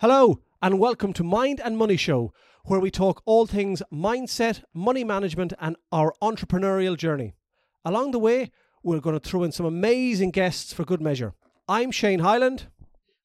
Hello, 0.00 0.40
and 0.60 0.78
welcome 0.78 1.14
to 1.14 1.24
Mind 1.24 1.58
and 1.58 1.78
Money 1.78 1.96
Show, 1.96 2.30
where 2.66 2.78
we 2.78 2.90
talk 2.90 3.22
all 3.24 3.46
things 3.46 3.82
mindset, 3.90 4.62
money 4.74 5.04
management, 5.04 5.54
and 5.58 5.74
our 5.90 6.12
entrepreneurial 6.22 6.98
journey. 6.98 7.34
Along 7.82 8.10
the 8.10 8.18
way, 8.18 8.50
we're 8.82 9.00
going 9.00 9.18
to 9.18 9.26
throw 9.26 9.42
in 9.42 9.52
some 9.52 9.64
amazing 9.64 10.32
guests 10.32 10.74
for 10.74 10.84
good 10.84 11.00
measure. 11.00 11.32
I'm 11.66 11.90
Shane 11.90 12.18
Highland. 12.18 12.66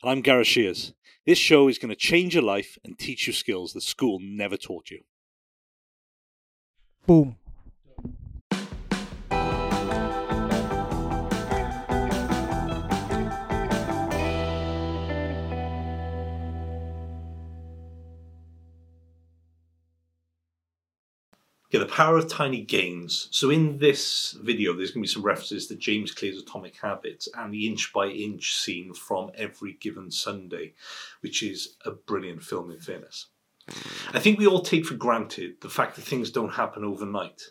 And 0.02 0.12
I'm 0.12 0.22
Gareth 0.22 0.48
Shears. 0.48 0.94
This 1.26 1.38
show 1.38 1.68
is 1.68 1.78
going 1.78 1.90
to 1.90 1.96
change 1.96 2.36
your 2.36 2.44
life 2.44 2.78
and 2.86 2.98
teach 2.98 3.28
you 3.28 3.34
skills 3.34 3.74
that 3.74 3.84
school 3.84 4.20
never 4.22 4.56
taught 4.56 4.92
you. 4.92 5.02
Boom. 7.06 7.36
Yeah, 21.72 21.80
the 21.80 21.86
power 21.86 22.18
of 22.18 22.28
tiny 22.28 22.62
gains. 22.62 23.30
So 23.32 23.50
in 23.50 23.78
this 23.78 24.38
video, 24.44 24.74
there's 24.74 24.92
going 24.92 25.04
to 25.04 25.08
be 25.08 25.14
some 25.14 25.24
references 25.24 25.68
to 25.68 25.76
James 25.78 26.12
Clear's 26.12 26.38
Atomic 26.38 26.76
Habits 26.76 27.30
and 27.34 27.54
the 27.54 27.66
inch 27.66 27.94
by 27.94 28.08
inch 28.08 28.54
scene 28.54 28.94
from 28.94 29.32
Every 29.36 29.78
Given 29.80 30.12
Sunday, 30.12 30.74
which 31.22 31.42
is 31.42 31.78
a 31.86 31.92
brilliant 31.92 32.44
film 32.44 32.72
in 32.72 32.82
fairness. 32.82 33.28
I 34.14 34.20
think 34.20 34.38
we 34.38 34.48
all 34.48 34.62
take 34.62 34.86
for 34.86 34.96
granted 34.96 35.62
the 35.62 35.70
fact 35.70 35.96
that 35.96 36.02
things 36.02 36.30
don't 36.30 36.56
happen 36.56 36.84
overnight. 36.84 37.42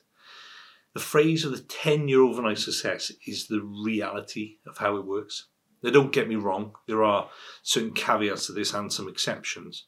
The 0.93 1.01
phrase 1.01 1.47
of 1.47 1.53
the 1.53 1.61
10 1.63 2.09
year 2.09 2.21
overnight 2.21 2.59
success 2.59 3.11
is 3.27 3.47
the 3.47 3.63
reality 3.63 4.57
of 4.67 4.77
how 4.77 4.99
it 4.99 5.07
works. 5.07 5.47
Now, 5.83 5.93
don't 5.93 6.13
get 6.13 6.29
me 6.29 6.37
wrong, 6.37 6.75
there 6.87 7.03
are 7.03 7.31
certain 7.63 7.95
caveats 7.95 8.47
to 8.47 8.53
this 8.53 8.75
and 8.75 8.93
some 8.93 9.09
exceptions. 9.09 9.87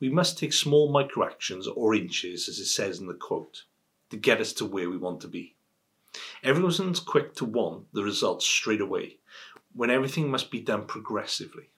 We 0.00 0.10
must 0.10 0.38
take 0.38 0.52
small 0.52 0.90
micro 0.90 1.26
actions 1.26 1.66
or 1.66 1.94
inches, 1.94 2.48
as 2.48 2.58
it 2.58 2.66
says 2.66 2.98
in 2.98 3.06
the 3.06 3.14
quote, 3.14 3.64
to 4.10 4.16
get 4.16 4.40
us 4.40 4.52
to 4.54 4.64
where 4.64 4.90
we 4.90 4.96
want 4.96 5.20
to 5.22 5.28
be. 5.28 5.54
Everyone's 6.42 7.00
quick 7.00 7.34
to 7.36 7.44
want 7.44 7.92
the 7.92 8.02
results 8.02 8.46
straight 8.46 8.80
away, 8.80 9.18
when 9.74 9.90
everything 9.90 10.30
must 10.30 10.50
be 10.50 10.60
done 10.60 10.86
progressively. 10.86 11.70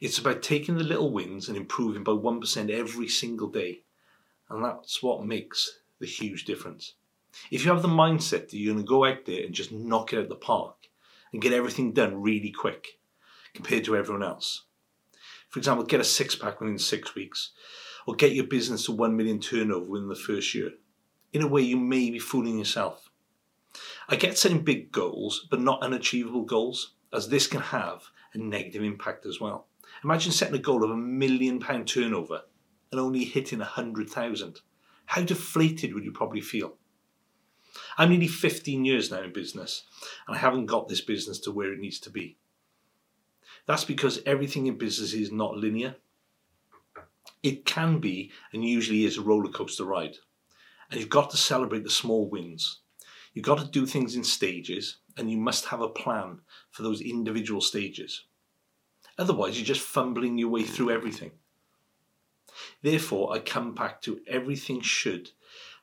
It's 0.00 0.18
about 0.18 0.42
taking 0.42 0.76
the 0.76 0.84
little 0.84 1.10
wins 1.10 1.48
and 1.48 1.56
improving 1.56 2.04
by 2.04 2.12
1% 2.12 2.70
every 2.70 3.08
single 3.08 3.48
day, 3.48 3.82
and 4.48 4.64
that's 4.64 5.02
what 5.02 5.24
makes 5.24 5.80
the 5.98 6.06
huge 6.06 6.44
difference. 6.44 6.94
If 7.50 7.64
you 7.64 7.72
have 7.72 7.82
the 7.82 7.88
mindset 7.88 8.48
that 8.48 8.54
you're 8.54 8.72
going 8.72 8.84
to 8.84 8.88
go 8.88 9.04
out 9.04 9.24
there 9.26 9.44
and 9.44 9.54
just 9.54 9.72
knock 9.72 10.12
it 10.12 10.18
out 10.18 10.28
the 10.28 10.36
park 10.36 10.88
and 11.32 11.42
get 11.42 11.52
everything 11.52 11.92
done 11.92 12.22
really 12.22 12.50
quick 12.50 12.98
compared 13.54 13.84
to 13.84 13.96
everyone 13.96 14.22
else, 14.22 14.64
for 15.56 15.60
example, 15.60 15.86
get 15.86 16.00
a 16.00 16.04
six 16.04 16.34
pack 16.34 16.60
within 16.60 16.78
six 16.78 17.14
weeks, 17.14 17.52
or 18.06 18.14
get 18.14 18.34
your 18.34 18.44
business 18.44 18.84
to 18.84 18.92
1 18.92 19.16
million 19.16 19.40
turnover 19.40 19.86
within 19.86 20.10
the 20.10 20.14
first 20.14 20.54
year. 20.54 20.72
In 21.32 21.40
a 21.40 21.46
way, 21.46 21.62
you 21.62 21.78
may 21.78 22.10
be 22.10 22.18
fooling 22.18 22.58
yourself. 22.58 23.08
I 24.06 24.16
get 24.16 24.36
setting 24.36 24.64
big 24.64 24.92
goals, 24.92 25.46
but 25.50 25.62
not 25.62 25.82
unachievable 25.82 26.42
goals, 26.42 26.92
as 27.10 27.30
this 27.30 27.46
can 27.46 27.62
have 27.62 28.02
a 28.34 28.38
negative 28.38 28.82
impact 28.82 29.24
as 29.24 29.40
well. 29.40 29.68
Imagine 30.04 30.30
setting 30.30 30.56
a 30.56 30.58
goal 30.58 30.84
of 30.84 30.90
a 30.90 30.94
million 30.94 31.58
pound 31.58 31.88
turnover 31.88 32.42
and 32.92 33.00
only 33.00 33.24
hitting 33.24 33.62
a 33.62 33.64
hundred 33.64 34.10
thousand. 34.10 34.60
How 35.06 35.22
deflated 35.22 35.94
would 35.94 36.04
you 36.04 36.12
probably 36.12 36.42
feel? 36.42 36.74
I'm 37.96 38.10
nearly 38.10 38.28
15 38.28 38.84
years 38.84 39.10
now 39.10 39.22
in 39.22 39.32
business, 39.32 39.84
and 40.28 40.36
I 40.36 40.38
haven't 40.38 40.66
got 40.66 40.88
this 40.88 41.00
business 41.00 41.38
to 41.38 41.50
where 41.50 41.72
it 41.72 41.80
needs 41.80 41.98
to 42.00 42.10
be. 42.10 42.36
That's 43.66 43.84
because 43.84 44.22
everything 44.24 44.66
in 44.66 44.78
business 44.78 45.12
is 45.12 45.32
not 45.32 45.56
linear. 45.56 45.96
It 47.42 47.64
can 47.64 47.98
be, 47.98 48.30
and 48.52 48.64
usually 48.64 49.04
is, 49.04 49.18
a 49.18 49.22
roller 49.22 49.50
coaster 49.50 49.84
ride. 49.84 50.16
And 50.90 51.00
you've 51.00 51.08
got 51.08 51.30
to 51.30 51.36
celebrate 51.36 51.84
the 51.84 51.90
small 51.90 52.28
wins. 52.28 52.80
You've 53.34 53.44
got 53.44 53.58
to 53.58 53.66
do 53.66 53.86
things 53.86 54.16
in 54.16 54.24
stages, 54.24 54.98
and 55.16 55.30
you 55.30 55.36
must 55.36 55.66
have 55.66 55.80
a 55.80 55.88
plan 55.88 56.40
for 56.70 56.82
those 56.82 57.00
individual 57.00 57.60
stages. 57.60 58.24
Otherwise, 59.18 59.58
you're 59.58 59.66
just 59.66 59.80
fumbling 59.80 60.38
your 60.38 60.48
way 60.48 60.62
through 60.62 60.90
everything. 60.90 61.32
Therefore, 62.82 63.34
I 63.34 63.40
come 63.40 63.74
back 63.74 64.00
to 64.02 64.20
everything 64.26 64.80
should 64.80 65.30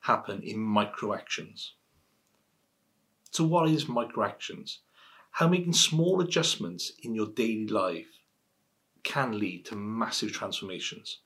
happen 0.02 0.42
in 0.42 0.58
micro 0.58 1.14
actions. 1.14 1.74
So, 3.30 3.44
what 3.44 3.68
is 3.68 3.88
micro 3.88 4.24
actions? 4.24 4.80
How 5.34 5.48
making 5.48 5.72
small 5.72 6.20
adjustments 6.20 6.92
in 7.02 7.12
your 7.12 7.26
daily 7.26 7.66
life 7.66 8.20
can 9.02 9.36
lead 9.36 9.64
to 9.64 9.74
massive 9.74 10.30
transformations. 10.30 11.18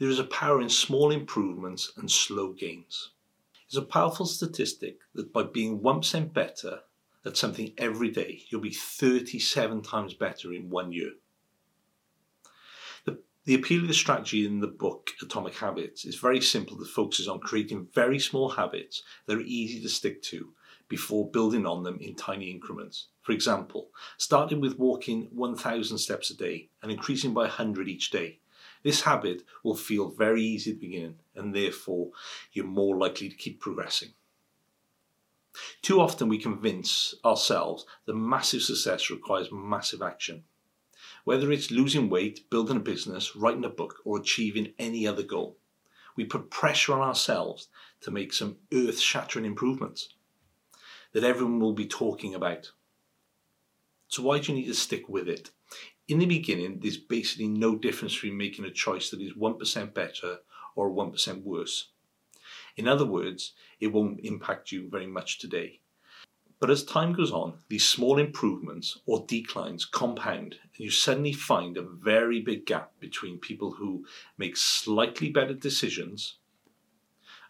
There 0.00 0.08
is 0.08 0.18
a 0.18 0.24
power 0.24 0.60
in 0.60 0.68
small 0.68 1.12
improvements 1.12 1.92
and 1.96 2.10
slow 2.10 2.52
gains. 2.52 3.10
It's 3.66 3.76
a 3.76 3.82
powerful 3.82 4.26
statistic 4.26 4.98
that 5.14 5.32
by 5.32 5.44
being 5.44 5.82
1% 5.82 6.32
better 6.32 6.80
at 7.24 7.36
something 7.36 7.72
every 7.78 8.10
day, 8.10 8.42
you'll 8.48 8.60
be 8.60 8.74
37 8.74 9.82
times 9.82 10.14
better 10.14 10.52
in 10.52 10.68
one 10.68 10.90
year. 10.90 11.12
The, 13.04 13.20
the 13.44 13.54
appeal 13.54 13.82
of 13.82 13.88
the 13.88 13.94
strategy 13.94 14.46
in 14.46 14.58
the 14.58 14.66
book 14.66 15.12
Atomic 15.22 15.54
Habits 15.54 16.04
is 16.04 16.16
very 16.16 16.40
simple 16.40 16.76
that 16.78 16.88
focuses 16.88 17.28
on 17.28 17.38
creating 17.38 17.86
very 17.94 18.18
small 18.18 18.48
habits 18.48 19.04
that 19.26 19.36
are 19.36 19.42
easy 19.42 19.80
to 19.80 19.88
stick 19.88 20.20
to 20.24 20.52
before 20.88 21.30
building 21.30 21.66
on 21.66 21.82
them 21.82 21.98
in 22.00 22.14
tiny 22.14 22.50
increments. 22.50 23.08
For 23.22 23.32
example, 23.32 23.90
starting 24.18 24.60
with 24.60 24.78
walking 24.78 25.28
1,000 25.32 25.98
steps 25.98 26.30
a 26.30 26.36
day 26.36 26.68
and 26.82 26.92
increasing 26.92 27.32
by 27.32 27.42
100 27.42 27.88
each 27.88 28.10
day. 28.10 28.40
This 28.82 29.02
habit 29.02 29.42
will 29.62 29.76
feel 29.76 30.10
very 30.10 30.42
easy 30.42 30.72
at 30.72 30.80
the 30.80 30.86
beginning 30.86 31.18
and 31.34 31.54
therefore 31.54 32.10
you're 32.52 32.66
more 32.66 32.96
likely 32.96 33.28
to 33.28 33.36
keep 33.36 33.60
progressing. 33.60 34.10
Too 35.82 36.00
often 36.00 36.28
we 36.28 36.38
convince 36.38 37.14
ourselves 37.24 37.86
that 38.04 38.14
massive 38.14 38.62
success 38.62 39.08
requires 39.08 39.52
massive 39.52 40.02
action. 40.02 40.44
Whether 41.24 41.50
it's 41.52 41.70
losing 41.70 42.10
weight, 42.10 42.50
building 42.50 42.76
a 42.76 42.80
business, 42.80 43.34
writing 43.36 43.64
a 43.64 43.70
book, 43.70 44.00
or 44.04 44.18
achieving 44.18 44.74
any 44.78 45.06
other 45.06 45.22
goal, 45.22 45.56
we 46.16 46.24
put 46.24 46.50
pressure 46.50 46.92
on 46.92 47.00
ourselves 47.00 47.68
to 48.00 48.10
make 48.10 48.32
some 48.32 48.56
earth 48.72 48.98
shattering 48.98 49.44
improvements 49.44 50.10
that 51.14 51.24
everyone 51.24 51.60
will 51.60 51.72
be 51.72 51.86
talking 51.86 52.34
about. 52.34 52.72
So 54.08 54.22
why 54.22 54.38
do 54.38 54.52
you 54.52 54.58
need 54.58 54.66
to 54.66 54.74
stick 54.74 55.08
with 55.08 55.28
it? 55.28 55.50
In 56.06 56.18
the 56.18 56.26
beginning, 56.26 56.80
there's 56.80 56.98
basically 56.98 57.48
no 57.48 57.76
difference 57.76 58.14
between 58.14 58.36
making 58.36 58.66
a 58.66 58.70
choice 58.70 59.08
that 59.10 59.22
is 59.22 59.32
1% 59.32 59.94
better 59.94 60.40
or 60.76 60.90
1% 60.90 61.42
worse. 61.42 61.88
In 62.76 62.86
other 62.86 63.06
words, 63.06 63.52
it 63.80 63.86
won't 63.86 64.20
impact 64.20 64.70
you 64.72 64.90
very 64.90 65.06
much 65.06 65.38
today. 65.38 65.80
But 66.60 66.70
as 66.70 66.84
time 66.84 67.12
goes 67.12 67.30
on, 67.30 67.58
these 67.68 67.86
small 67.86 68.18
improvements 68.18 68.98
or 69.06 69.24
declines 69.26 69.84
compound, 69.84 70.56
and 70.62 70.84
you 70.84 70.90
suddenly 70.90 71.32
find 71.32 71.76
a 71.76 71.82
very 71.82 72.40
big 72.40 72.66
gap 72.66 72.92
between 73.00 73.38
people 73.38 73.72
who 73.72 74.04
make 74.36 74.56
slightly 74.56 75.30
better 75.30 75.54
decisions 75.54 76.36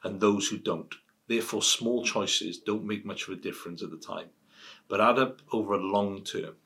and 0.03 0.21
those 0.21 0.49
who 0.49 0.59
don't. 0.59 0.95
Therefore, 1.27 1.63
small 1.63 2.05
choices 2.05 2.59
don't 2.59 2.85
make 2.85 3.05
much 3.05 3.27
of 3.27 3.31
a 3.31 3.41
difference 3.41 3.83
at 3.83 3.91
the 3.91 3.97
time, 3.97 4.29
but 4.89 5.01
add 5.01 5.19
up 5.19 5.41
over 5.53 5.75
a 5.75 5.79
long 5.79 6.23
term. 6.23 6.57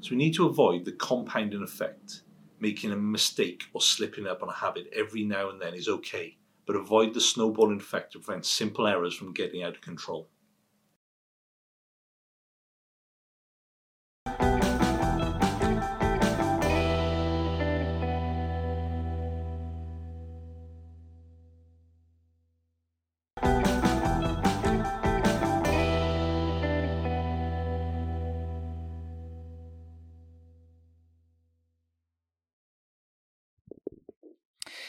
So 0.00 0.10
we 0.10 0.16
need 0.16 0.34
to 0.34 0.46
avoid 0.46 0.84
the 0.84 0.92
compounding 0.92 1.62
effect. 1.62 2.22
Making 2.58 2.92
a 2.92 2.96
mistake 2.96 3.64
or 3.74 3.82
slipping 3.82 4.26
up 4.26 4.42
on 4.42 4.48
a 4.48 4.52
habit 4.52 4.88
every 4.94 5.24
now 5.24 5.50
and 5.50 5.60
then 5.60 5.74
is 5.74 5.88
okay, 5.88 6.38
but 6.66 6.74
avoid 6.74 7.12
the 7.12 7.20
snowballing 7.20 7.80
effect 7.80 8.12
to 8.12 8.18
prevent 8.18 8.46
simple 8.46 8.86
errors 8.86 9.14
from 9.14 9.34
getting 9.34 9.62
out 9.62 9.74
of 9.74 9.82
control. 9.82 10.28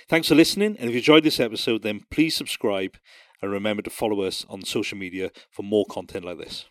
Thanks 0.08 0.28
for 0.28 0.36
listening, 0.36 0.78
and 0.80 0.90
if 0.90 0.92
you 0.92 0.98
enjoyed 0.98 1.24
this 1.24 1.40
episode, 1.40 1.84
then 1.84 2.06
please 2.10 2.36
subscribe 2.36 2.98
and 3.42 3.52
remember 3.52 3.82
to 3.84 3.90
follow 3.90 4.22
us 4.22 4.46
on 4.50 4.64
social 4.64 4.98
media 4.98 5.32
for 5.50 5.64
more 5.64 5.86
content 5.86 6.26
like 6.26 6.38
this. 6.38 6.66